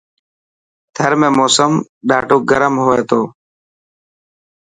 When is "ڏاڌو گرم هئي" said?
2.09-3.01